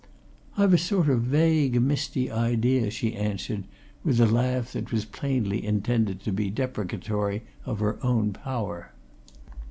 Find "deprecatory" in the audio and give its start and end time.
6.49-7.43